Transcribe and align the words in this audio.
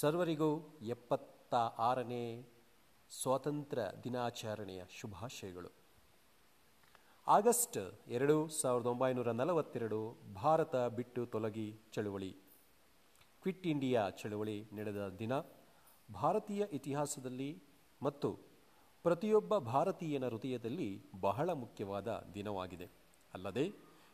ಸರ್ವರಿಗೂ 0.00 0.78
ಎಪ್ಪತ್ತ 0.82 1.54
ಆರನೇ 1.54 2.46
ಸ್ವಾತಂತ್ರ್ಯ 3.10 3.82
ದಿನಾಚರಣೆಯ 4.04 4.82
ಶುಭಾಶಯಗಳು. 4.90 5.70
ಆಗಸ್ಟ್ 7.26 7.78
ಎರಡು 8.08 8.48
ಸಾವಿರದ 8.48 8.86
ಒಂಬೈನೂರ 8.86 9.30
ನಲವತ್ತೆರಡು 9.30 10.16
ಭಾರತ 10.34 10.76
ಬಿಟ್ಟು 10.76 11.26
ತೊಲಗಿ 11.26 11.78
ಚಳುವಳಿ. 11.92 12.32
ಕ್ವಿಟ್ 13.42 13.66
ಇಂಡಿಯಾ 13.66 14.10
ಚಳುವಳಿ 14.10 14.58
ನಡೆದ 14.72 15.08
ದಿನ 15.18 15.32
ಭಾರತೀಯ 16.14 16.64
ಇತಿಹಾಸದಲ್ಲಿ 16.72 17.62
ಮತ್ತು 18.02 18.38
ಪ್ರತಿಯೊಬ್ಬ 19.02 19.58
ಭಾರತೀಯನ 19.58 20.28
ಹೃದಯದಲ್ಲಿ 20.28 21.02
ಬಹಳ 21.20 21.50
ಮುಖ್ಯವಾದ 21.52 22.30
ದಿನವಾಗಿದೆ. 22.34 22.88
ಅಲ್ಲದೆ 23.34 23.66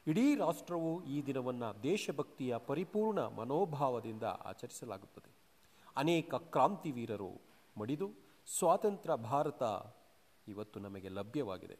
ಇಡೀ 0.06 0.36
ರಾಷ್ಟ್ರವು 0.36 1.04
ಈ 1.04 1.26
ದಿನವನ್ನು 1.26 1.82
ದೇಶಭಕ್ತಿಯ 1.82 2.56
ಪರಿಪೂರ್ಣ 2.56 3.18
ಮನೋಭಾವದಿಂದ 3.20 4.22
ಆಚರಿಸಲಾಗುತ್ತದೆ. 4.22 5.29
ಅನೇಕ 5.96 6.34
ಕ್ರಾಂತಿವೀರರು 6.34 7.40
ಮಡಿದು 7.76 8.14
ಸ್ವಾತಂತ್ರ್ಯ 8.58 9.16
ಭಾರತ 9.16 9.62
ಇವತ್ತು 10.48 10.80
ನಮಗೆ 10.80 11.08
ಲಭ್ಯವಾಗಿದೆ. 11.08 11.78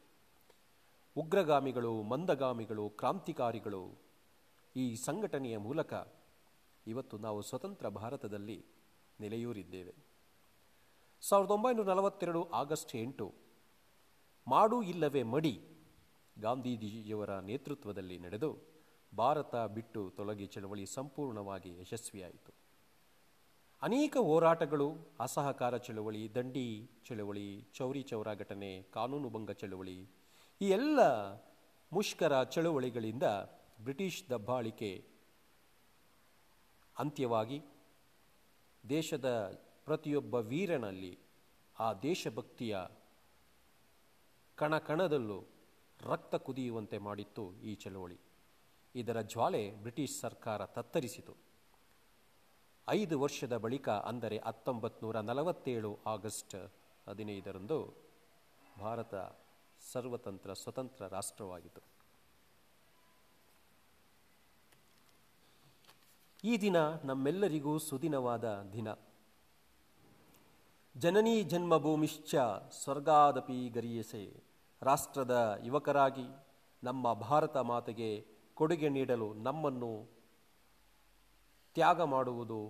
ಉಗ್ರಗಾಮಿಗಳು, 1.17 2.03
ಮಂದಗಾಮಿಗಳು, 2.03 2.89
ಕ್ರಾಂತಿಕಾರಿಗಳು 2.89 3.99
ಈ 4.77 4.95
ಸಂಘಟನೆಯ 4.95 5.59
ಮೂಲಕ 5.59 5.95
ಇವತ್ತು 6.87 7.19
ನಾವು 7.19 7.43
ಸ್ವತಂತ್ರ 7.43 7.89
ಭಾರತದಲ್ಲಿ 7.89 8.65
ನೆಲೆಯೂರಿದ್ದೇವೆ. 9.21 9.95
ಸಾವಿರದ 11.21 11.51
ಒಂಬೈನೂರ 11.51 11.89
ನಲವತ್ತೆರಡು 11.89 12.51
ಆಗಸ್ಟ್ 12.51 12.97
ಎಂಟು, 12.97 13.35
ಮಾಡು 14.49 14.83
ಇಲ್ಲವೇ 14.83 15.23
ಮಡಿ 15.23 15.61
ಗಾಂಧೀಜಿಯವರ 16.39 17.39
ನೇತೃತ್ವದಲ್ಲಿ 17.39 18.19
ನಡೆದು 18.19 18.57
ಭಾರತ 19.17 19.57
ಬಿಟ್ಟು 19.57 20.11
ತೊಲಗಿ 20.11 20.47
ಚಳವಳಿ 20.47 20.87
ಸಂಪೂರ್ಣವಾಗಿ 20.87 21.81
ಯಶಸ್ವಿಯಾಯಿತು. 21.81 22.60
ಅನೇಕ 23.83 24.17
ಹೋರಾಟಗಳು, 24.17 24.97
ಅಸಹಕಾರ 25.21 25.77
ಚಳುವಳಿ, 25.77 26.35
ದಂಡಿ 26.35 26.91
ಚಳುವಳಿ, 27.05 27.67
ಚೌರಿ 27.75 28.03
ಚೌರ 28.03 28.35
ಘಟನೆ 28.35 28.83
ಕಾನೂನುಭಂಗ 28.83 29.51
ಚಳುವಳಿ, 29.51 30.09
ಈ 30.61 30.69
ಎಲ್ಲ 30.69 31.01
ಮುಷ್ಕರ 31.93 32.43
ಚಳುವಳಿಗಳಿಂದ 32.43 33.23
ಬ್ರಿಟಿಷ್ 33.83 34.31
ದಬ್ಬಾಳಿಕೆ 34.31 35.05
ಅಂತ್ಯವಾಗಿ 36.99 37.63
ದೇಶದ 38.89 39.29
ಪ್ರತಿಯೊಬ್ಬ 39.85 40.35
ವೀರನಲ್ಲಿ 40.35 41.19
ಆ 41.79 41.93
ದೇಶಭಕ್ತಿಯ 41.93 42.79
ಕಣಕಣದಲ್ಲೂ 44.57 45.47
ರಕ್ತ 46.01 46.35
ಕುದಿಯುವಂತೆ 46.35 46.99
ಮಾಡಿತ್ತು 46.99 47.53
ಈ 47.63 47.75
ಚಳುವಳಿ. 47.75 48.19
ಇದರ 48.95 49.21
ಜ್ವಾಲೆ 49.21 49.71
ಬ್ರಿಟಿಷ್ 49.71 50.21
ಸರ್ಕಾರ 50.21 50.67
ತತ್ತರಿಸಿತು. 50.67 51.50
ಐದು 52.91 53.17
ವರ್ಷದ 53.23 53.55
ಬಳಿಕ, 53.65 53.89
ಅಂದರೆ 54.11 54.37
ಹತ್ತೊಂಬತ್ತು 54.47 55.01
ನೂರ 55.05 55.17
ನಲವತ್ತೇಳು 55.21 55.91
ಆಗಸ್ಟ್ 56.07 56.57
ಹದಿನೈದರಂದು 57.07 57.79
ಭಾರತ 58.81 59.15
ಸರ್ವತಂತ್ರ 59.83 60.53
ಸ್ವತಂತ್ರ 60.63 61.03
ರಾಷ್ಟ್ರವಾಯಿತು 61.17 61.83
ಈ 66.45 66.53
ದಿನ 66.61 66.79
ನಮ್ಮೆಲ್ಲರಿಗೂ 67.05 67.73
ಸುದಿನವಾದ 67.79 68.45
ದಿನ. 68.73 68.89
ಜನನೀ 70.95 71.35
ಜನ್ಮಭೂಮಿಶ್ಚ 71.43 72.35
ಸ್ವರ್ಗಾದಪಿ 72.83 73.59
ಗರಿಯಸೆ. 73.69 74.23
ರಾಷ್ಟ್ರದ 74.83 75.35
ಯುವಕರಾಗಿ 75.65 76.29
ನಮ್ಮ 76.83 77.13
ಭಾರತ 77.27 77.57
ಮಾತೆಗೆ 77.71 78.11
ಕೊಡುಗೆ 78.57 78.89
ನೀಡಲು 78.89 79.29
ನಮ್ಮನ್ನು 79.47 79.93
ತ್ಯಾಗ 81.77 82.01
ಮಾಡುವುದು 82.15 82.61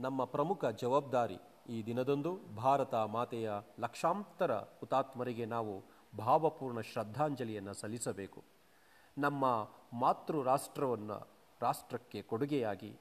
ನಮ್ಮ 0.00 0.24
ಪ್ರಮುಖ 0.24 0.64
ಜವಾಬ್ದಾರಿ 0.64 1.38
ಈ 1.68 1.82
ದಿನದಂದು 1.86 2.30
ಭಾರತ 2.56 2.94
ಮಾತೆಯ 2.94 3.52
ಲಕ್ಷಾಂತರ 3.80 4.52
ಹುತಾತ್ಮರಿಗೆ 4.56 5.44
ನಾವು 5.44 5.74
ಭಾವಪೂರ್ಣ 6.18 6.80
ಶ್ರದ್ಧಾಂಜಲಿಯನ್ನು 6.80 7.74
ಸಲ್ಲಿಸಬೇಕು. 7.74 8.44
ನಮ್ಮ 9.18 9.44
ಮಾತೃ 9.98 10.42
ರಾಷ್ಟ್ರವನ್ನು 10.42 11.18
ರಾಷ್ಟ್ರಕ್ಕೆ 11.60 12.22
ಕೊಡುಗೆಯಾಗಿ 12.22 12.92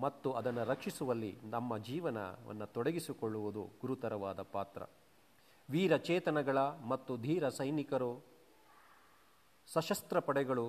ಮತ್ತು 0.00 0.32
ಅದನ್ನು 0.32 0.64
ರಕ್ಷಿಸುವಲ್ಲಿ 0.64 1.38
ನಮ್ಮ 1.44 1.78
ಜೀವನವನ್ನು 1.78 2.66
ತೊಡಗಿಸಿಕೊಳ್ಳುವುದು 2.66 3.62
ಗುರುತರವಾದ 3.80 4.42
ಪಾತ್ರ. 4.42 4.82
ವೀರ 5.70 5.96
ಚೇತನಗಳ 5.96 6.58
ಮತ್ತು 6.88 7.16
ಧೀರ 7.16 7.48
ಸೈನಿಕರು, 7.48 8.12
ಸಶಸ್ತ್ರ 9.66 10.18
ಪಡೆಗಳು 10.18 10.68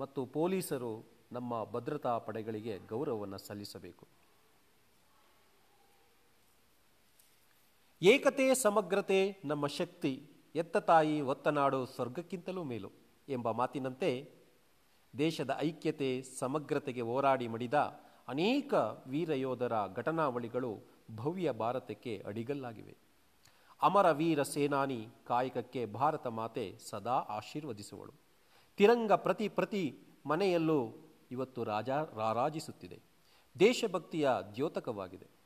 ಮತ್ತು 0.00 0.26
ಪೊಲೀಸರು 0.26 0.92
ನಮ್ಮ 1.32 1.64
ಭದ್ರತಾ 1.64 2.18
ಪಡೆಗಳಿಗೆ 2.18 2.78
ಗೌರವವನ್ನು 2.78 3.38
ಸಲ್ಲಿಸಬೇಕು. 3.38 4.23
ಏಕತೆ 8.06 8.54
ಸಮಗ್ರತೆ 8.54 9.36
ನಮ್ಮ 9.44 9.66
ಶಕ್ತಿ, 9.66 10.30
ಎತ್ತ 10.54 10.76
ತಾಯಿ 10.76 11.20
ಒತ್ತನಾಡು 11.20 11.86
ಸ್ವರ್ಗಕ್ಕಿಂತಲೂ 11.86 12.62
ಮೇಲು 12.62 12.90
ಎಂಬ 13.28 13.50
ಮಾತಿನಂತೆ 13.50 14.30
ದೇಶದ 15.18 15.56
ಐಕ್ಯತೆ, 15.58 16.22
ಸಮಗ್ರತೆಗೆ 16.22 17.00
ಹೋರಾಡಿ 17.00 17.48
ಮಡಿದ 17.48 17.74
ಅನೇಕ 18.28 18.74
ವೀರಯೋಧರ 19.06 19.72
ಘಟನಾವಳಿಗಳು 19.96 20.80
ಭವ್ಯ 21.16 21.52
ಭಾರತಕ್ಕೆ 21.52 22.22
ಅಡಿಗಲ್ಲಾಗಿವೆ. 22.26 22.96
ಅಮರ 23.82 24.10
ವೀರ 24.10 24.42
ಸೇನಾನಿ 24.42 25.08
ಕಾಯಕಕ್ಕೆ 25.26 25.86
ಭಾರತ 25.86 26.26
ಮಾತೆ 26.26 26.78
ಸದಾ 26.90 27.12
ಆಶೀರ್ವದಿಸುವಳು. 27.12 28.12
ತಿರಂಗ 28.76 29.12
ಪ್ರತಿ 29.12 29.48
ಪ್ರತಿ 29.48 29.98
ಮನೆಯಲ್ಲೂ 30.26 30.92
ಇವತ್ತು 31.30 31.64
ರಾಜ 31.64 31.90
ರಾರಾಜಿಸುತ್ತಿದೆ. 31.90 33.02
ದೇಶಭಕ್ತಿಯ 33.60 34.30
ದ್ಯೋತಕವಾಗಿದೆ. 34.54 35.43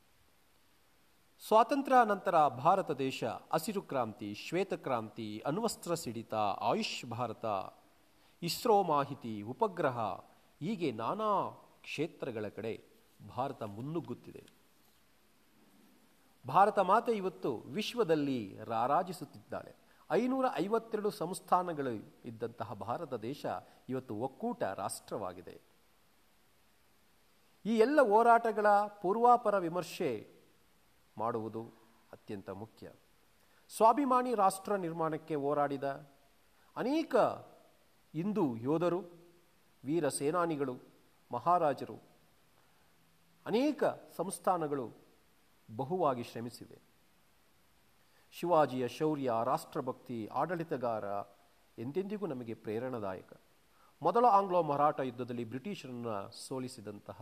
ಸ್ವಾತಂತ್ರ್ಯ 1.46 1.96
ನಂತರ 2.04 2.48
ಭಾರತ 2.48 2.90
ದೇಶ 2.90 3.24
ಹಸಿರು 3.24 3.82
ಕ್ರಾಂತಿ 3.82 4.34
ಶ್ವೇತಕ್ರಾಂತಿ 4.34 5.38
ಅಣ್ವಸ್ತ್ರ 5.46 5.94
ಸಿಡಿತ, 5.94 6.34
ಆಯುಷ್ 6.34 7.06
ಭಾರತ, 7.06 7.44
ಇಸ್ರೋ 8.42 8.82
ಮಾಹಿತಿ, 8.82 9.42
ಉಪಗ್ರಹ, 9.42 9.98
ಹೀಗೆ 10.60 10.92
ನಾನಾ 10.92 11.50
ಕ್ಷೇತ್ರಗಳ 11.82 12.48
ಕಡೆ 12.48 12.84
ಭಾರತ 13.36 13.62
ಮುನ್ನುಗ್ಗುತ್ತಿದೆ. 13.62 14.44
ಭಾರತ 16.48 16.78
ಮಾತೆ 16.78 17.12
ಇವತ್ತು 17.12 17.56
ವಿಶ್ವದಲ್ಲಿ 17.56 18.58
ರಾರಾಜಿಸುತ್ತಿದ್ದಾಳೆ. 18.64 19.76
ಐನೂರ 20.10 20.46
ಐವತ್ತೆರಡು 20.60 21.10
ಸಂಸ್ಥಾನಗಳು 21.10 21.90
ಇದ್ದಂತಹ 22.24 22.72
ಭಾರತ 22.72 23.14
ದೇಶ 23.14 23.46
ಇವತ್ತು 23.88 24.14
ಒಕ್ಕೂಟ 24.14 24.62
ರಾಷ್ಟ್ರವಾಗಿದೆ. 24.62 25.60
ಈ 27.66 27.78
ಎಲ್ಲ 27.78 28.00
ಹೋರಾಟಗಳ 28.00 28.66
ಪೂರ್ವಾಪರ 29.02 29.58
ವಿಮರ್ಶೆ 29.58 30.37
ಮಾಡುವುದು 31.18 31.62
ಅತ್ಯಂತ 32.12 32.50
ಮುಖ್ಯ. 32.50 32.92
ಸ್ವಾಭಿಮಾನಿ 33.76 34.34
ರಾಷ್ಟ್ರ 34.34 34.76
ನಿರ್ಮಾಣಕ್ಕೆ 34.76 35.34
ಹೋರಾಡಿದ 35.34 35.84
ಅನೇಕ 36.76 37.16
ಹಿಂದೂ 38.12 38.56
ಯೋಧರು, 38.56 39.00
ವೀರ 39.84 40.08
ಸೇನಾನಿಗಳು, 40.08 40.74
ಮಹಾರಾಜರು, 41.32 41.96
ಅನೇಕ 43.46 43.84
ಸಂಸ್ಥಾನಗಳು 44.16 44.92
ಬಹುವಾಗಿ 45.76 46.22
ಶ್ರಮಿಸಿವೆ. 46.22 46.78
ಶಿವಾಜಿಯ 48.32 48.88
ಶೌರ್ಯ, 48.88 49.30
ರಾಷ್ಟ್ರಭಕ್ತಿ, 49.44 50.26
ಆಡಳಿತಗಾರ 50.26 51.04
ಎಂದೆಂದಿಗೂ 51.80 52.26
ನಮಗೆ 52.26 52.54
ಪ್ರೇರಣಾದಾಯಕ. 52.54 53.32
ಮೊದಲ 54.02 54.24
ಆಂಗ್ಲೋ 54.24 54.62
ಮರಾಠ 54.62 55.00
ಯುದ್ಧದಲ್ಲಿ 55.00 55.44
ಬ್ರಿಟಿಷರನ್ನು 55.44 56.30
ಸೋಲಿಸಿದಂತಹ 56.30 57.20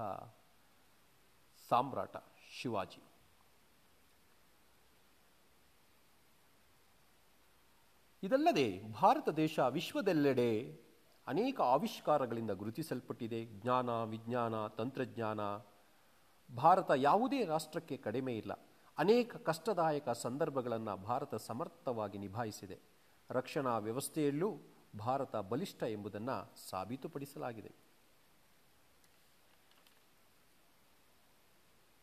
ಸಾಮ್ರಾಟ 1.68 2.16
ಶಿವಾಜಿ. 2.62 3.02
ಇದಲ್ಲದೆ 8.26 8.92
ಭಾರತ 8.92 9.28
ದೇಶ 9.28 9.58
ವಿಶ್ವದೆಲ್ಲೆಡೆ 9.58 10.80
ಅನೇಕ 11.26 11.60
ಆವಿಷ್ಕಾರಗಳಿಂದ 11.60 12.50
ಗುರುತಿಸಲ್ಪಟ್ಟಿದೆ. 12.50 13.44
ಜ್ಞಾನ, 13.44 14.04
ವಿಜ್ಞಾನ, 14.04 14.66
ತಂತ್ರಜ್ಞಾನ. 14.66 15.40
ಭಾರತ 16.56 16.90
ಯಾವುದೇ 16.96 17.44
ರಾಷ್ಟ್ರಕ್ಕೆ 17.44 17.96
ಕಡಿಮೆ 17.96 18.36
ಇಲ್ಲ. 18.36 18.52
ಅನೇಕ 18.98 19.36
ಕಷ್ಟದಾಯಕ 19.36 20.08
ಸಂದರ್ಭಗಳನ್ನು 20.08 20.96
ಭಾರತ 20.96 21.34
ಸಮರ್ಥವಾಗಿ 21.34 22.18
ನಿಭಾಯಿಸಿದೆ. 22.18 22.78
ರಕ್ಷಣಾ 23.30 23.78
ವ್ಯವಸ್ಥೆಯಲ್ಲೂ 23.78 24.58
ಭಾರತ 24.98 25.36
ಬಲಿಷ್ಠ 25.36 25.82
ಎಂಬುದನ್ನು 25.82 26.68
ಸಾಬೀತುಪಡಿಸಲಾಗಿದೆ. 26.70 27.72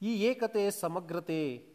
ಈ 0.01 0.23
ಏಕತೆ, 0.23 0.71
ಸಮಗ್ರತೆ 0.71 1.72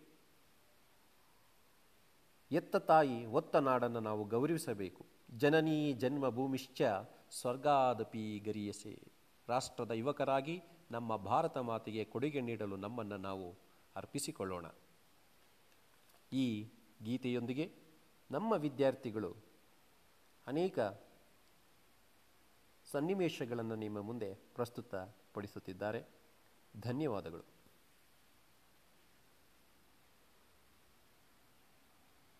ಎತ್ತ 2.52 2.76
ತಾಯಿ, 2.76 3.26
ಒತ್ತ 3.26 3.56
ನಾಡನ್ನು 3.56 4.00
ನಾವು 4.00 4.24
ಗೌರವಿಸಬೇಕು. 4.24 5.06
ಜನನೀ 5.30 5.94
ಭೂಮಿಶ್ಚ 6.30 6.82
ಸ್ವರ್ಗಾದಪಿ 7.30 8.38
ಗರಿಯಸೆ. 8.38 9.12
ರಾಷ್ಟ್ರದ 9.48 9.90
ಯುವಕರಾಗಿ 9.90 10.62
ನಮ್ಮ 10.90 11.16
ಭಾರತ 11.16 11.58
ಮಾತೆಗೆ 11.58 12.04
ಕೊಡುಗೆ 12.04 12.40
ನೀಡಲು 12.40 12.76
ನಮ್ಮನ್ನು 12.76 13.16
ನಾವು 13.16 13.54
ಅರ್ಪಿಸಿಕೊಳ್ಳೋಣ. 13.96 14.66
ಈ 16.32 16.68
ಗೀತೆಯೊಂದಿಗೆ 17.02 17.74
ನಮ್ಮ 18.30 18.52
ವಿದ್ಯಾರ್ಥಿಗಳು 18.52 19.36
ಅನೇಕ 20.46 20.78
ಸನ್ನಿವೇಶಗಳನ್ನು 22.84 23.74
ನಿಮ್ಮ 23.74 24.00
ಮುಂದೆ 24.00 24.34
ಪ್ರಸ್ತುತಪಡಿಸುತ್ತಿದ್ದಾರೆ. 24.34 26.04
ಧನ್ಯವಾದಗಳು. 26.80 27.57